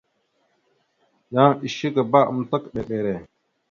Yan 1.33 1.51
eshekabámber 1.67 2.61
mbere. 2.79 3.13